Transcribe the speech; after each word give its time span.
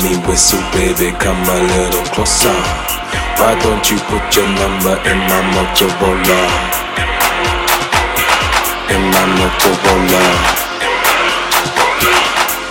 hear 0.00 0.10
me 0.10 0.26
whistle, 0.26 0.60
baby, 0.72 1.16
come 1.18 1.42
a 1.42 1.62
little 1.62 2.04
closer. 2.14 2.54
Why 3.38 3.58
don't 3.62 3.90
you 3.90 3.98
put 3.98 4.36
your 4.36 4.46
number 4.46 4.96
in 5.08 5.18
my 5.18 5.40
Motorola? 5.52 6.40
In 8.90 9.02
my 9.10 9.24
Motorola. 9.38 10.24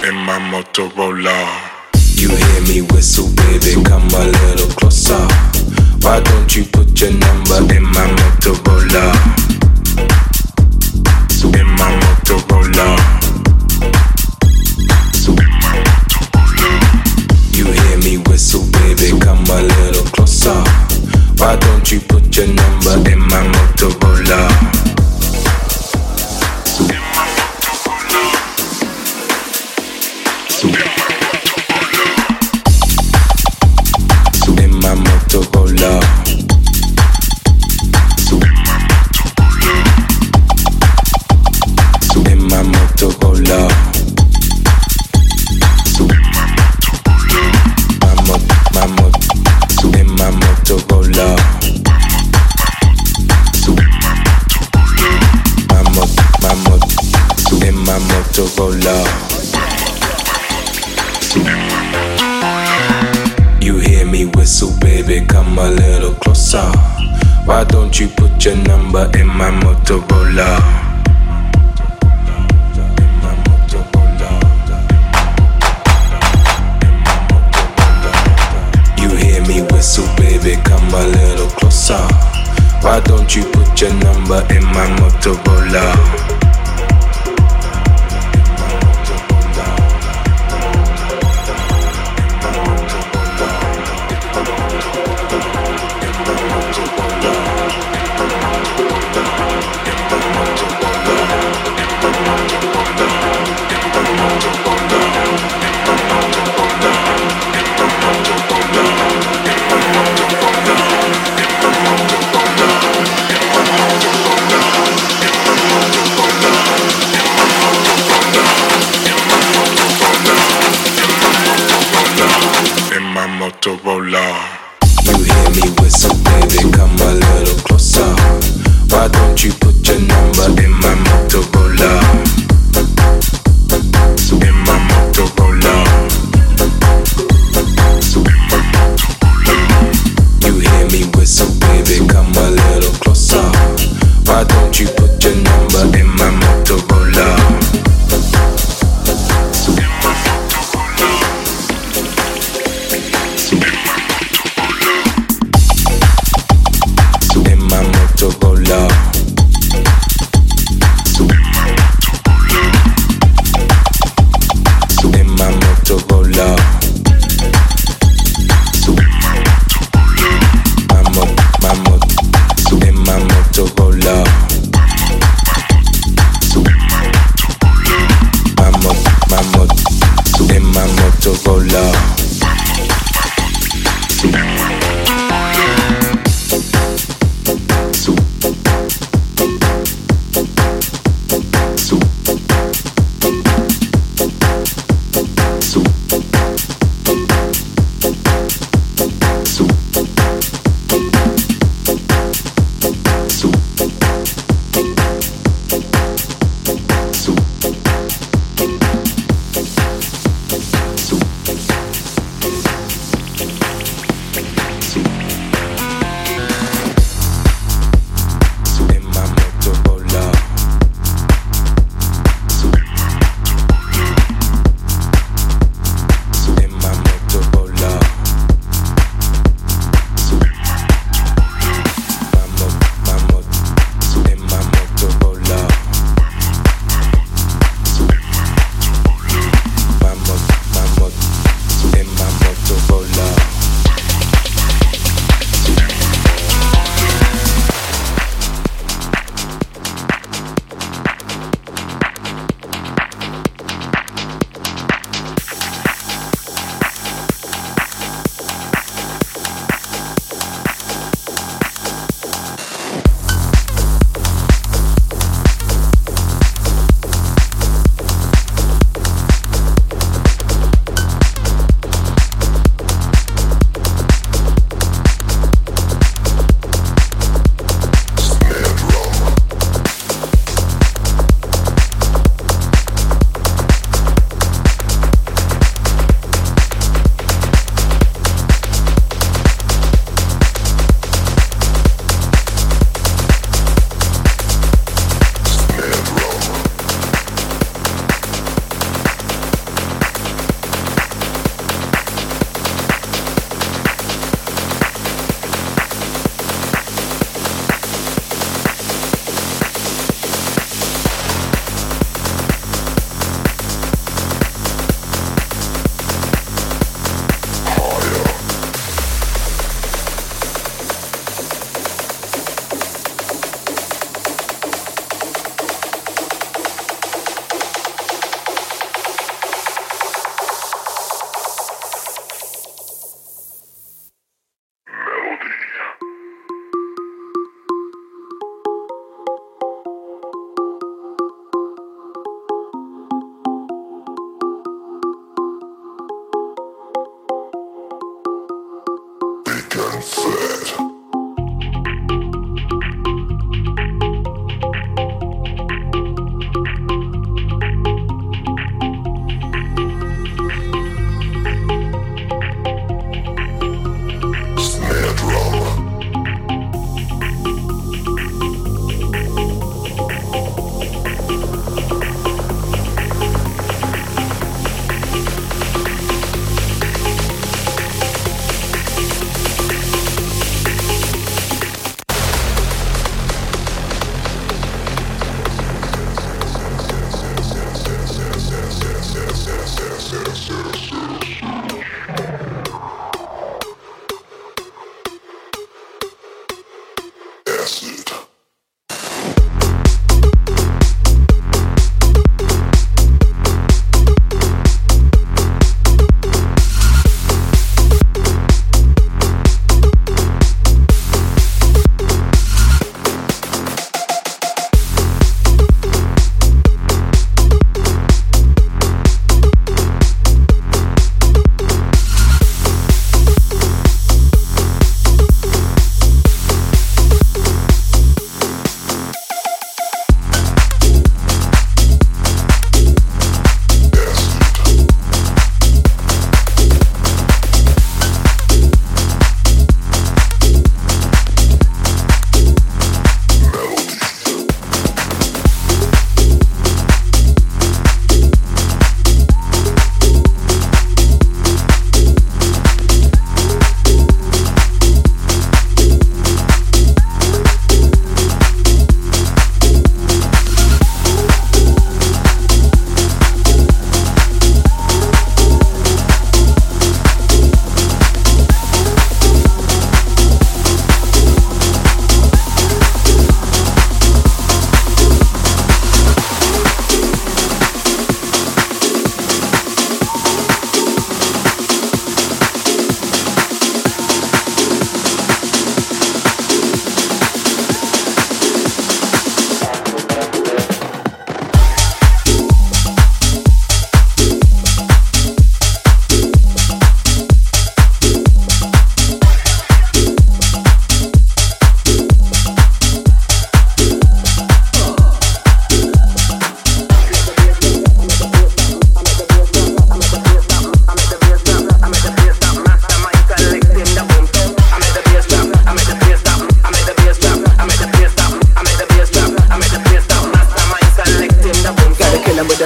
In 0.07 0.15
my 0.25 0.39
Motorola. 0.51 1.37
You 2.15 2.29
hear 2.29 2.61
me 2.61 2.81
whistle, 2.93 3.29
baby, 3.35 3.83
come 3.83 4.07
a 4.07 4.25
little 4.25 4.69
closer. 4.75 5.27
Why 6.01 6.19
don't 6.19 6.55
you 6.55 6.65
put 6.65 6.99
your 6.99 7.11
number 7.11 7.73
in 7.73 7.83
my 7.83 8.07
Motorola? 8.17 9.13
In 11.59 11.67
my 11.67 11.91
Motorola. 12.01 13.12
you 21.91 21.99
put 21.99 22.37
your 22.37 22.47
number 22.47 23.09
in 23.11 23.19
my 23.19 23.52
Why 67.93 67.99
don't 67.99 68.09
you 68.09 68.15
put 68.15 68.43
your 68.43 68.55
number 68.55 69.19
in 69.19 69.27
my 69.27 69.51
Motorola? 69.61 70.49
You 78.97 79.09
hear 79.15 79.45
me 79.45 79.61
whistle, 79.71 80.07
baby, 80.17 80.59
come 80.63 80.91
a 80.91 81.05
little 81.05 81.49
closer. 81.49 82.01
Why 82.81 82.99
don't 83.01 83.35
you 83.35 83.43
put 83.51 83.79
your 83.79 83.93
number 83.93 84.41
in 84.49 84.63
my 84.73 84.87
Motorola? 84.97 86.02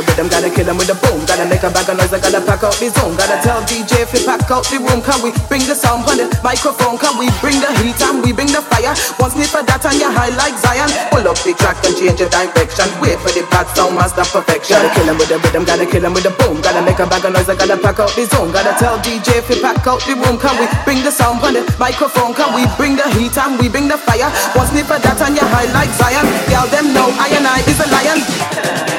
Kill 0.04 0.70
'em 0.70 0.78
with 0.78 0.90
a 0.90 0.96
boom. 0.96 1.26
Gotta 1.26 1.46
make 1.46 1.64
a 1.64 1.70
bag 1.70 1.90
of 1.90 1.98
noise, 1.98 2.14
I 2.14 2.20
gotta 2.20 2.42
pack 2.42 2.64
out 2.64 2.76
the 2.80 2.90
zone. 2.90 3.16
Gotta 3.16 3.38
tell 3.42 3.62
DJ 3.66 4.04
if 4.04 4.26
pack 4.26 4.50
out 4.52 4.66
the 4.70 4.78
room. 4.78 5.02
Can 5.02 5.22
we 5.22 5.32
bring 5.50 5.64
the 5.66 5.76
sound 5.76 6.06
on 6.10 6.18
the 6.18 6.26
microphone? 6.44 6.98
Can 6.98 7.18
we 7.18 7.30
bring 7.42 7.60
the 7.62 7.72
heat 7.80 8.02
and 8.02 8.22
we 8.24 8.32
bring 8.34 8.52
the 8.52 8.62
fire? 8.62 8.94
One 9.18 9.32
sniff 9.32 9.56
of 9.56 9.66
that 9.66 9.86
and 9.86 10.00
you're 10.00 10.12
high 10.12 10.34
like 10.36 10.58
Zion. 10.58 10.90
Pull 11.12 11.28
up 11.28 11.38
the 11.46 11.54
track 11.54 11.78
and 11.86 11.96
change 11.98 12.20
your 12.20 12.30
direction. 12.30 12.90
Wait 13.02 13.18
for 13.22 13.32
the 13.32 13.44
bad 13.50 13.68
sound, 13.76 13.96
master 13.96 14.26
perfection. 14.26 14.78
Gotta 14.78 14.90
kill 14.94 15.10
'em 15.10 15.18
with 15.18 15.30
the 15.30 15.38
rhythm, 15.40 15.64
gotta 15.64 15.86
kill 15.86 16.06
'em 16.06 16.14
with 16.14 16.24
the 16.24 16.34
boom. 16.40 16.62
Gotta 16.62 16.82
make 16.82 17.00
a 17.00 17.06
bag 17.06 17.26
of 17.26 17.32
noise, 17.34 17.50
I 17.50 17.56
gotta 17.56 17.78
pack 17.78 18.00
out 18.00 18.14
the 18.16 18.26
zone. 18.26 18.52
Gotta 18.52 18.74
tell 18.78 18.98
DJ 19.00 19.38
if 19.38 19.50
pack 19.62 19.86
out 19.88 20.02
the 20.06 20.14
room. 20.16 20.38
Can 20.38 20.58
we 20.60 20.66
bring 20.86 21.04
the 21.04 21.12
sound 21.12 21.44
on 21.44 21.54
the 21.54 21.64
microphone? 21.80 22.34
Can 22.34 22.54
we 22.54 22.66
bring 22.78 22.96
the 22.96 23.08
heat 23.16 23.38
and 23.38 23.60
we 23.60 23.68
bring 23.70 23.88
the 23.88 23.98
fire? 23.98 24.30
One 24.54 24.68
sniff 24.68 24.90
of 24.92 25.02
that 25.02 25.22
and 25.22 25.36
you're 25.38 25.50
high 25.50 25.70
like 25.74 25.92
Zion. 26.00 26.26
Y'all 26.52 26.68
them 26.68 26.94
know 26.94 27.08
I 27.20 27.28
and 27.38 27.48
I 27.48 27.60
is 27.72 27.80
a 27.80 27.88
lion. 27.94 28.97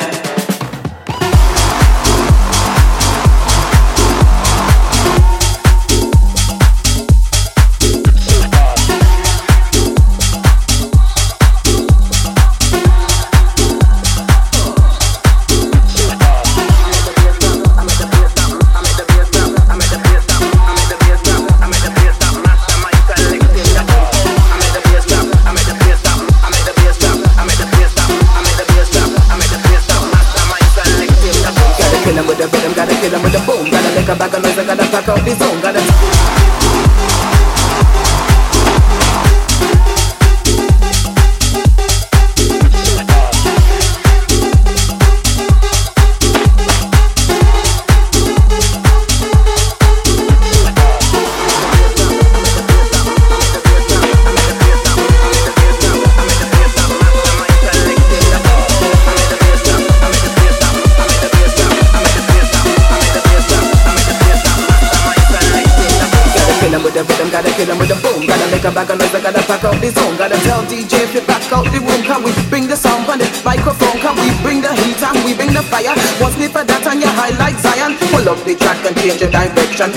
kill 33.01 33.15
him 33.15 33.23
with 33.23 33.33
the 33.33 33.41
boom. 33.47 33.71
Gotta 33.71 33.95
make 33.95 34.09
a 34.09 34.15
bag 34.15 34.35
of 34.35 34.43
noise, 34.43 34.59
I 34.59 34.65
gotta 34.65 34.85
pack 34.91 35.09
out 35.09 35.25
the 35.25 35.35
zone. 35.35 35.61
Gotta. 35.61 36.68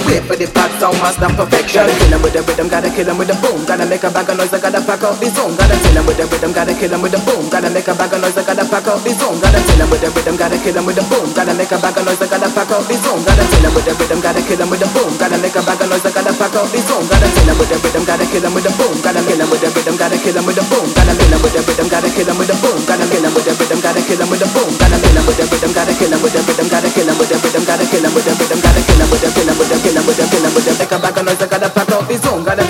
Wait 0.07 0.23
for 0.25 0.35
the 0.35 0.47
bad 0.47 0.71
sound, 0.79 0.97
master 1.01 1.29
perfection. 1.37 1.85
Gotta 1.85 1.93
kill 1.99 2.13
'em 2.13 2.21
with 2.21 2.33
the 2.33 2.41
rhythm, 2.41 2.67
gotta 2.67 2.89
kill 2.89 3.09
'em 3.09 3.17
with 3.17 3.27
the 3.29 3.37
boom. 3.43 3.59
Gotta 3.65 3.85
make 3.85 4.03
a 4.03 4.09
bag 4.09 4.29
of 4.29 4.37
noise, 4.37 4.53
I 4.53 4.59
gotta 4.59 4.81
pack 4.81 5.03
out 5.03 5.19
the 5.21 5.29
zone. 5.29 5.53
Gotta 5.55 5.77
kill 5.83 5.97
'em 5.97 6.05
with 6.05 6.17
the 6.17 6.25
rhythm, 6.25 6.51
gotta 6.51 6.73
kill 6.73 6.93
'em 6.93 7.01
with 7.01 7.11
the 7.11 7.19
boom. 7.19 7.49
Gotta 7.49 7.69
make 7.69 7.87
a 7.87 7.93
bag 7.93 8.13
of 8.13 8.21
noise, 8.21 8.37
I 8.37 8.43
gotta 8.43 8.65
pack 8.65 8.87
out 8.87 9.03
the 9.03 9.11
zone. 9.13 9.39
Gotta 9.41 9.59
kill 9.67 9.81
'em 9.81 9.89
with 9.91 10.01
the 10.01 10.09
rhythm, 10.11 10.35
gotta 10.37 10.57
kill 10.57 10.77
'em 10.77 10.85
with 10.85 10.97
the 10.97 11.03
boom. 11.11 11.27
Gotta 11.33 11.53
make 11.53 11.71
a 11.71 11.77
bag 11.77 11.97
of 11.97 12.05
noise, 12.05 12.21
I 12.21 12.27
gotta 12.27 12.49
pack 12.49 12.71
out 12.71 12.87
the 12.87 12.95
zone. 13.03 13.21
Gotta 13.25 13.43
kill 13.51 13.65
'em 13.65 13.73
with 13.75 13.85
the 13.85 13.93
rhythm, 13.99 14.19
gotta 14.21 14.41
kill 14.41 14.61
'em 14.61 14.69
with 14.69 14.81
the 14.81 14.89
boom. 14.95 15.11
Gotta 15.17 15.37
make 15.37 15.55
a 15.55 15.61
bag 15.61 15.81
of 15.81 15.89
noise, 15.89 16.05
I 16.05 16.11
gotta 16.11 16.33
pack 16.33 16.55
out 16.55 16.71
the 16.71 16.79
zone. 16.87 17.05
Gotta 17.11 17.30
with 17.61 17.69
the 17.69 17.77
rhythm, 17.77 18.03
gotta 18.05 18.25
kill 18.25 18.45
'em 18.45 18.53
with 18.53 18.65
the 18.65 18.71
boom. 18.73 18.93
Gotta 19.05 19.21
kill 19.21 19.41
'em 19.41 19.49
with 19.51 19.61
the 19.61 19.69
rhythm, 19.69 19.95
gotta 20.01 20.17
kill 20.17 20.37
'em 20.37 20.45
with 20.45 20.57
the 20.57 20.63
boom. 20.71 20.87
Gotta 20.97 21.13
kill 21.13 21.33
'em 21.33 21.41
with 21.41 21.53
the 21.53 21.61
rhythm, 21.61 21.87
gotta 21.93 22.09
kill 22.09 22.29
'em 22.29 22.37
with 22.39 22.49
the 22.49 22.55
boom. 22.61 22.77
Gotta 22.89 23.05
kill 23.11 23.25
'em 23.25 23.33
with 23.35 23.45
the 23.45 23.53
rhythm, 23.61 23.79
gotta 23.85 24.01
kill 24.01 24.21
'em 24.21 24.29
with 24.31 24.41
the 24.41 24.47
boom. 24.55 24.71
Gotta 24.81 24.97
kill 24.97 25.17
'em 25.17 25.25
with 25.27 25.37
the 25.37 25.45
rhythm, 25.51 25.71
gotta 25.77 25.93
kill 25.93 26.13
'em 26.13 26.21
with 26.21 26.33
the 26.33 26.41
rhythm, 26.41 26.67
gotta 26.73 26.89
kill 26.89 27.09
'em 27.09 27.17
with 27.21 27.29
the 27.29 27.37
rhythm, 27.37 27.63
gotta 27.69 27.85
kill 27.85 28.05
'em 28.05 28.13
with 28.13 28.25
the 28.25 28.33
rhythm, 28.33 28.61
gotta 28.61 28.81
kill 28.81 28.97
'em 28.97 28.97
with 28.97 28.97
the 28.97 28.97
rhythm, 28.97 28.97
gotta 28.97 28.97
kill 28.97 29.01
'em 29.01 29.09
with 29.11 29.21
the 29.21 29.29
rhythm. 29.29 29.37
Gotta 29.37 29.37
kill 29.37 29.49
'em 29.49 29.57
with 29.59 29.69
the 29.69 29.77
rhythm, 29.83 30.05
gotta 30.09 30.25
kill 30.31 30.45
'em 30.45 30.53
with 30.55 30.65
the 30.65 30.73
make 30.79 30.91
a 30.91 30.97
bag 30.99 31.17
of 31.17 31.25
noise, 31.25 31.41
I 31.41 31.47
gotta 31.47 31.69
pack 31.69 31.91
out 31.91 32.07
the 32.07 32.17
zone. 32.23 32.43
Gotta 32.43 32.60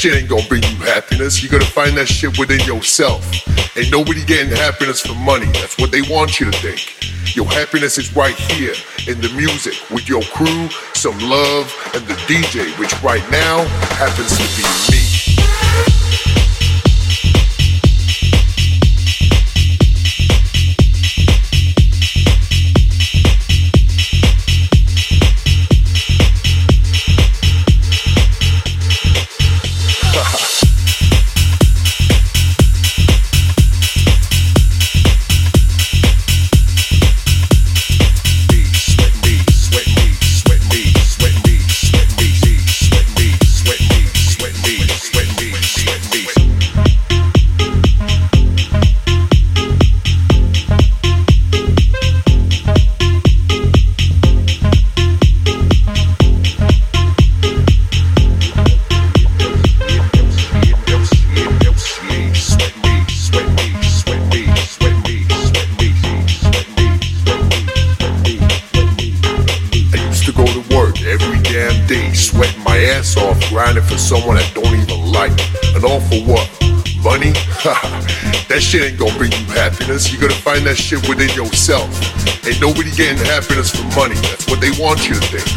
shit 0.00 0.14
ain't 0.14 0.30
gonna 0.30 0.48
bring 0.48 0.62
you 0.62 0.76
happiness. 0.76 1.42
You're 1.42 1.52
gonna 1.52 1.70
find 1.70 1.94
that 1.98 2.08
shit 2.08 2.38
within 2.38 2.60
yourself. 2.60 3.20
Ain't 3.76 3.90
nobody 3.92 4.24
getting 4.24 4.48
happiness 4.48 5.02
for 5.02 5.14
money. 5.14 5.44
That's 5.60 5.76
what 5.76 5.92
they 5.92 6.00
want 6.00 6.40
you 6.40 6.50
to 6.50 6.56
think. 6.56 7.36
Your 7.36 7.44
happiness 7.44 7.98
is 7.98 8.16
right 8.16 8.34
here 8.34 8.72
in 9.06 9.20
the 9.20 9.28
music 9.36 9.74
with 9.90 10.08
your 10.08 10.22
crew, 10.32 10.70
some 10.94 11.18
love, 11.18 11.68
and 11.92 12.02
the 12.06 12.14
DJ, 12.24 12.72
which 12.78 12.94
right 13.02 13.24
now 13.30 13.66
happens 14.00 14.38
to 14.38 14.44
be 14.56 14.96
me. 14.96 14.99
Shit 78.60 78.82
ain't 78.82 78.98
gonna 78.98 79.16
bring 79.16 79.32
you 79.32 79.44
happiness. 79.56 80.12
You're 80.12 80.20
gonna 80.20 80.34
find 80.34 80.66
that 80.66 80.76
shit 80.76 81.00
within 81.08 81.30
yourself. 81.32 81.88
Ain't 82.44 82.60
nobody 82.60 82.90
getting 82.92 83.16
happiness 83.24 83.70
from 83.70 83.88
money. 83.96 84.16
That's 84.28 84.46
what 84.48 84.60
they 84.60 84.70
want 84.76 85.08
you 85.08 85.14
to 85.14 85.24
think. 85.32 85.48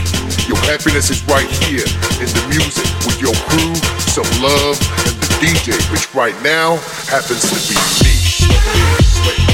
Your 0.48 0.58
happiness 0.64 1.10
is 1.10 1.24
right 1.28 1.50
here 1.68 1.86
in 2.24 2.30
the 2.32 2.44
music 2.48 2.88
with 3.04 3.20
your 3.20 3.36
crew, 3.52 3.76
some 4.08 4.28
love, 4.42 4.80
and 5.04 5.16
the 5.20 5.30
DJ, 5.44 5.76
which 5.92 6.08
right 6.16 6.36
now 6.44 6.78
happens 7.12 7.44
to 7.52 7.58
be 7.68 7.76
me. 8.04 9.53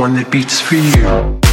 one 0.00 0.14
that 0.14 0.30
beats 0.30 0.58
for 0.62 0.76
you. 0.76 1.49